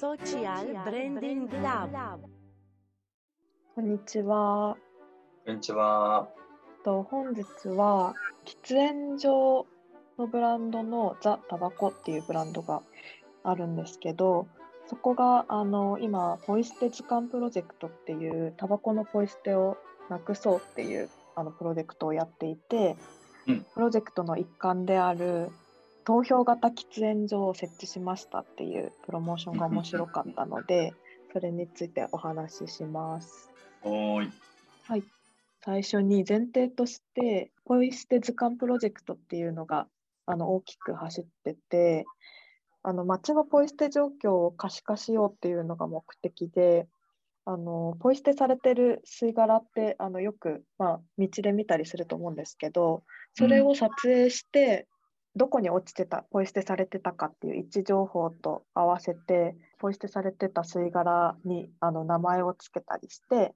[0.00, 1.90] Social Branding Lab
[3.74, 4.76] こんにちは。
[5.44, 6.28] こんにちは。
[6.84, 8.14] と本日は
[8.44, 9.66] 喫煙所
[10.16, 12.82] のブランドのザ・タバコっていうブランドが
[13.42, 14.46] あるんですけど、
[14.86, 19.78] そこがあの今ポイ捨て図鑑プロジェクトっていうタバコのポイ捨てを
[20.08, 22.94] なくそうっていうあのプロジェクトをやっていて、
[23.48, 25.50] うんプロジェクトの一環である
[26.08, 30.94] 投票型喫煙所を設置しましたっていうプロモーションが面白かったので、
[31.34, 33.50] それについてお話しします。
[33.82, 34.32] おーい。
[34.86, 35.04] はい、
[35.62, 39.86] 最初に前提として、ポイ捨て図鑑プロジェクトっていうのが
[40.24, 42.06] あの大きく走ってて、
[42.82, 46.88] あの街のポイ捨て状況を可視化しようっていうのが目的で、
[47.44, 53.02] あのポイ捨てされてる吸い殻ってあのよく、まあ、道で見たりすると思うんですけど、
[53.34, 54.86] それを撮影して、
[55.36, 63.54] どこに落ちてた、ポイ捨てされてたかっていう位置情報と合わせて、ポイ捨てされてた吸い殻にあの名前をつけたりして、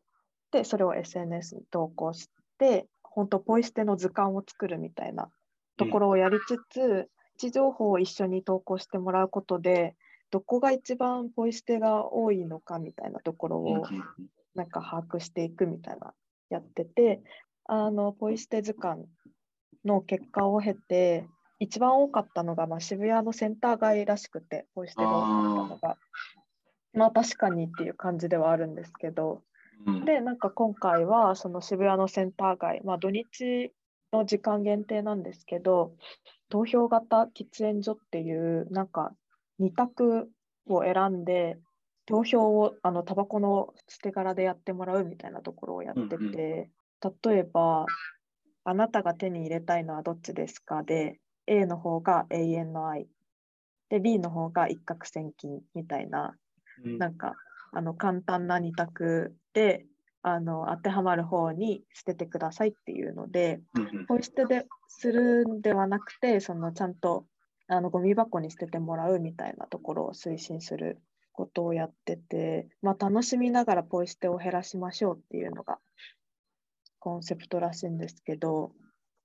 [0.52, 5.28] で、それを SNS に投稿して、本当ポイ捨ての図鑑を作るみたいな
[5.76, 7.08] ところをやりつつ、
[7.40, 9.96] 位置情報を一緒に投稿してもらうことで、
[10.30, 13.86] どこが一番ポイ捨てが多いのかみたいなところを
[14.54, 16.14] なんか把握していくみたいな
[16.48, 17.22] やってて、
[17.66, 19.04] あのポイ捨て図鑑
[19.84, 21.26] の結果を経て、
[21.62, 25.34] 一番多かったのが、まあ、渋谷のセンター街らしくて、ポイ捨てが多かった
[25.68, 25.98] のが、
[26.92, 29.44] まあ確かにっていう感じではあるんですけど、
[29.86, 33.72] うん、で、なんか今回はその渋谷のセンター街、まあ土日
[34.12, 35.94] の時間限定なんですけど、
[36.48, 39.12] 投票型喫煙所っていうなんか
[39.60, 40.28] 2択
[40.66, 41.58] を選んで、
[42.06, 47.32] 投票をあのタバコの捨て殻でやってもらうみたいなところをやってて、うんうん。
[47.32, 47.86] 例えば、
[48.64, 53.06] あなたが手に入れたいのはどっちですかで、A の方が永遠の愛、
[53.88, 56.34] で、B の方が一攫千金みたいな、
[56.84, 56.98] うん。
[56.98, 57.34] なんか
[57.72, 59.86] あの簡単な二択で
[60.22, 67.26] あの当てはまる方に捨ててくださいっていうのでうんポイ捨てでするんではなくてそのちゃんと
[67.66, 71.00] あのゴミ箱に捨ててもらうみたいなところを推進する
[71.32, 75.78] ことをやってて、まあ、楽しみながらポイ捨てを減らしましょうっていうのが
[76.98, 78.72] コンセプトらしいんですけど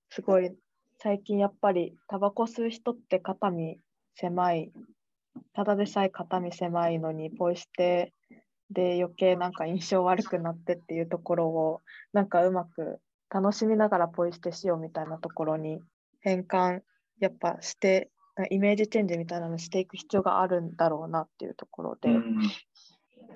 [0.09, 0.56] すごい
[1.00, 3.80] 最近やっぱりタバコ吸う人って肩身
[4.16, 4.72] 狭い。
[5.53, 8.13] ただでさえ肩身狭いのにポイ捨て
[8.72, 11.81] で余計なんか印象悪くなってっていうところを
[12.12, 13.00] なんかうまく
[13.30, 15.80] 楽しみながらポイ捨てしようみたいなところに
[16.22, 16.81] 変換
[17.19, 18.09] やっぱして
[18.50, 22.41] イメージチェンジみたいなのしていく必要があるんだろうなっていうところで、うん。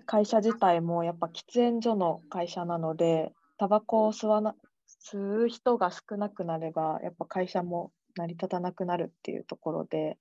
[0.05, 4.55] 会社自体もやっぱ喫煙所の会社なのでタバコを吸わな
[5.03, 10.17] 吸う人が少なくなればやっぱ会社も成り立たなくなるっていうところで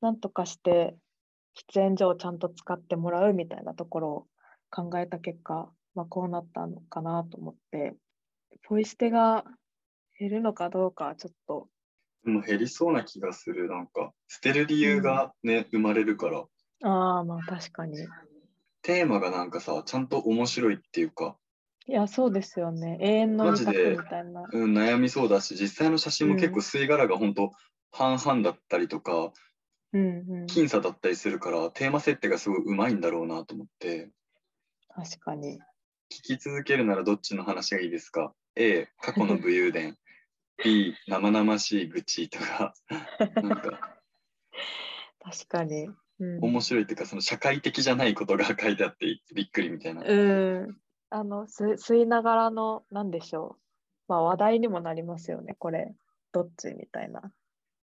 [0.00, 0.96] なんとかして
[1.56, 4.26] 喫煙所をちゃんと使ってもらうみたいなところを
[4.70, 7.96] 考えた結果、まあ、こうなったのかなと思って
[8.64, 9.44] ポイ捨てが
[10.18, 11.68] 減るのかどうかはちょっと
[12.24, 13.68] でも減りそうな気がする。
[13.68, 16.44] なんか、捨てる理由がね、生まれるから。
[16.82, 17.96] ああまあ確かに
[18.82, 21.36] テーマがなんかさ、ちゃんと面白いっていうか、
[21.88, 27.50] いやそうですよね永遠のマジでみたいなうん、悩みそうだし、実際の写真も結うん構吸い殻が本当
[27.90, 29.32] 半々だったりとか、
[29.94, 34.10] うんうん僅差だったりするから、テーマ設定がすごいうまいんだろうなと思って、
[34.94, 35.58] 確かに
[36.12, 39.96] 聞き続けるならどっちの話がいいですか ?A、過去の武勇伝。
[40.62, 42.74] B、生々しい愚痴とか、
[43.40, 43.98] なんか
[45.20, 45.88] 確かに。
[46.20, 50.02] うん、面白いっていうか、その社会的じゃないことが書いてあってびっくりみたいな。
[50.04, 50.14] う
[50.66, 50.76] ん。
[51.10, 53.62] あの、す吸いながらの、なんでしょう。
[54.08, 55.94] まあ、話題にもなりますよね、これ。
[56.32, 57.32] どっちみたいな。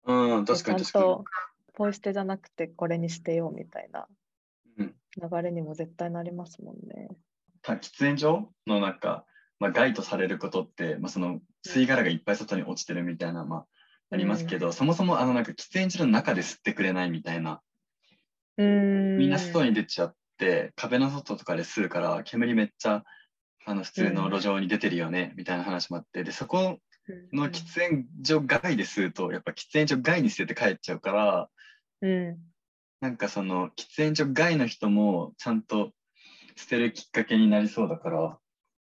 [0.06, 1.26] うん、確かに確かちゃんと、
[1.74, 4.08] ポイ捨てじゃなくて、これに捨てようみたいな
[4.78, 4.86] に。
[4.86, 7.10] うん流れにも絶対なりますもんね。
[7.62, 9.26] た喫煙所のなんか、
[9.60, 13.66] まあ、害とされることって、まあ、その吸い殻がいっぱい外に落ちてるみたいな、まあ、
[14.12, 17.62] ありますけど、そもそもあのなんか喫煙所の中で吸ってくれないみたいな、
[18.58, 19.18] うーん。
[19.18, 23.04] みんな外に出ちゃって、壁の外とかで吸うから、煙めっちゃ
[23.66, 31.50] あの普通の路上に出てるよね、みたいな話もあって、で、そこうんの喫煙所外で吸うと、やっぱ喫煙所外に捨てて帰っちゃうから、
[32.02, 32.38] うん。
[33.02, 35.92] なんかその喫煙所外の人もちゃんと
[36.56, 38.38] 捨てるきっかけになりそうだから、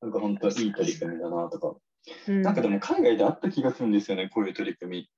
[0.02, 1.76] なんか本当いい取り組みだなとか。
[2.28, 5.10] うん、なんかでも海外であった気がするんですよね、こういう取り組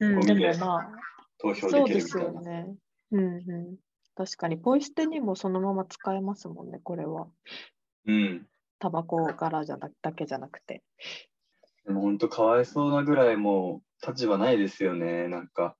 [0.00, 0.06] み。
[0.06, 0.88] うん、でゴミでもまあ、
[1.38, 2.26] 投票できるみたいな。
[2.26, 2.74] よね。
[3.12, 3.76] うんうん。
[4.16, 7.28] 確かに、ポイ捨てにもそのまま使えますもんね、これは。
[8.06, 8.46] うん。
[8.78, 10.82] タバコ柄じゃなだけじゃなくて。
[11.86, 15.28] でも本当かわいそうなぐらいもう立場ないですよね。
[15.28, 15.76] なんか、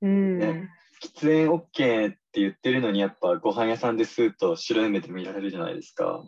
[0.00, 0.38] うん。
[0.38, 0.68] ね
[1.02, 6.24] 喫煙 OK っって言ってるのに、やっぱご飯屋さんですと白い目で見られるじゃないですか。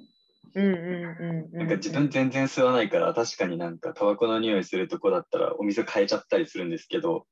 [0.55, 7.27] うんうんうんなんか自分全然吸わないから、確かになんかタバコの匂いするとこだったらお店変えちゃったりするんですけど、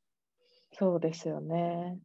[0.72, 1.98] そうですよね。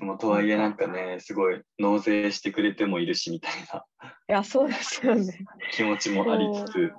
[0.00, 3.84] でもとはいえなんかね、すごい納税してくれてもいるしみたいな。
[4.30, 5.44] いや、そうですよね。
[5.72, 6.92] 気持ちもありつつ、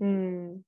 [0.00, 0.06] う。
[0.06, 0.62] ん。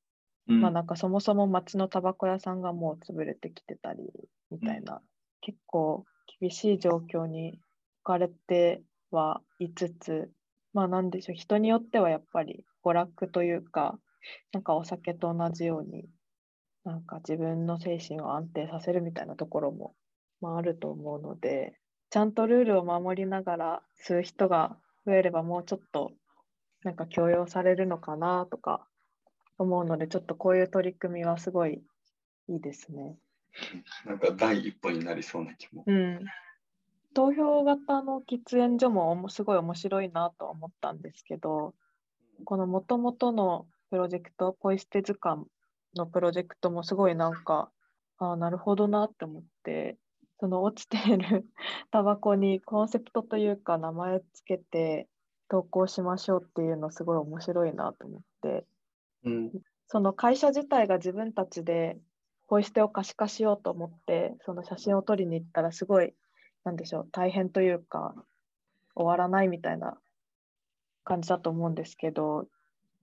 [0.48, 0.60] うん。
[0.60, 4.02] まあなんかそもそも町のタバコ屋さんがもう潰れてきてたり
[4.50, 5.00] みたいな、
[5.40, 6.04] 結構
[6.40, 7.60] 厳しい状況に置
[8.04, 10.30] かれてはいつつ、
[10.74, 13.98] まあなんでしょう、人によってはやっぱり娯楽というか、
[14.52, 16.04] なんかお酒と同じように、
[16.84, 19.94] なんか自分の精神を安定させるみたいなところも、
[20.42, 21.78] まあ、あると思うので、
[22.10, 26.12] ちゃんとルールを守りながら吸う人が増えればもうちょっと
[26.84, 28.86] なんか強要されるのかなとか
[29.56, 31.82] 思うので、ちょっとこういう取り組みはすごい
[32.48, 33.16] いいですね。
[34.04, 35.84] なんか第一歩になりそうな気も。
[35.86, 36.20] うん。
[37.14, 41.74] 投票型の喫煙所もすごい面白いなと思ったんですけど、
[42.44, 45.44] この元々のプロジェクト、ポイ捨て図鑑
[45.94, 47.70] のプロジェクトもすごいなんか、
[48.18, 49.98] ああ、なるほどなって思って、
[50.42, 51.46] その落ちている
[51.92, 55.06] タバコにコンセプトというか名前つけて
[55.48, 58.66] 投稿しましょうっていうのすごい面白いなと思って、
[59.22, 59.52] うん、
[59.86, 61.96] その会社自体が自分たちで
[62.48, 66.12] ポイ捨てを可視化しようと思って、その写真を撮りに行ったらすごい、
[66.64, 68.14] なんでしょう、大変というか、
[68.94, 69.96] 終わらないみたいな
[71.02, 72.46] 感じだと思うんですけど、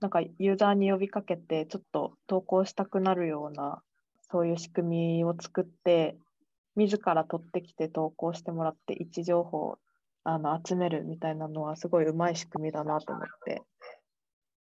[0.01, 3.81] なんかユーザーに呼びかけて、ちょっと投稿したくなるような、
[4.29, 6.15] そういう仕組みを作って、
[6.87, 9.79] 自ら撮ってきて投稿してもらって、位置情報を
[10.23, 13.61] あの集めるみたいなのは、すごいうまい仕組みだなと思って、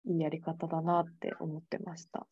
[0.06, 2.28] いいやり方だなって思ってました。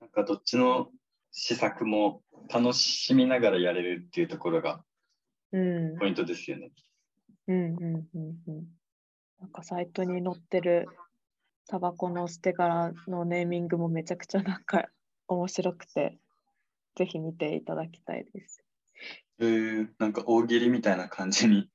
[0.00, 0.90] なんかどっちの
[1.32, 2.22] 施策も
[2.52, 4.82] 楽しみながらやれるっていうところが
[5.52, 6.70] うん、ポイントですよね。
[7.46, 8.66] うん、うん、うん、うん。
[9.40, 10.86] なんかサイトに載ってる
[11.68, 14.88] タバコの捨て殻のネーミングもめちゃくちゃなんか
[15.26, 16.18] 面白くて、
[16.96, 18.62] ぜひ見ていただきたいです。
[19.40, 21.68] えー、なんか大喜利みたいな感じに。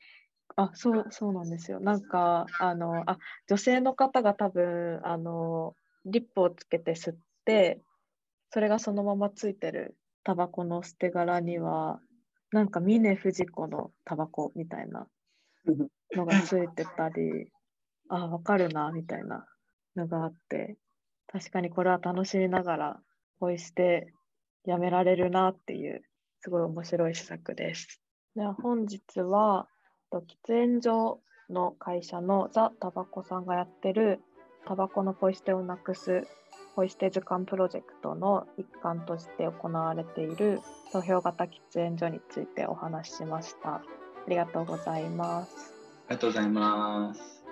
[0.56, 1.80] あ、そう、そうなんですよ。
[1.80, 3.18] なんか、あの、あ、
[3.48, 5.76] 女性の方が多分、あの、
[6.06, 7.82] リップをつけて吸って、
[8.52, 12.00] それがそのままついてるタバコの捨て殻には、
[12.52, 15.08] なんか峰不二子のタバコみたいな
[16.16, 17.50] のがついてたり、
[18.10, 19.48] あ、わかるな、みたいな
[19.96, 20.78] のがあって、
[21.28, 23.00] 確かにこれは楽しみながら、
[23.40, 24.14] ポイ捨て
[24.66, 26.04] やめられるなっていう、
[26.44, 28.02] すごい面白い施策です。
[28.36, 29.70] では本日は、
[30.12, 34.20] と喫煙所の会社のザ・タバコさんがやってる
[34.68, 36.28] タバコのポイ捨てをなくす
[36.76, 40.60] ポイ捨て図鑑プロジェクトの一環として行われている
[40.92, 43.76] 投票型喫煙所についてお話ししました。
[43.76, 43.82] あ
[44.28, 45.74] りがとうございます。
[46.08, 47.43] ありがとうございます。